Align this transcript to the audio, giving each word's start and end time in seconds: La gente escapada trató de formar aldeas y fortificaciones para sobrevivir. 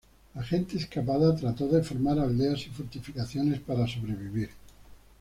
La 0.33 0.41
gente 0.41 0.77
escapada 0.77 1.35
trató 1.35 1.67
de 1.67 1.83
formar 1.83 2.17
aldeas 2.17 2.65
y 2.65 2.71
fortificaciones 2.71 3.59
para 3.59 3.85
sobrevivir. 3.85 4.49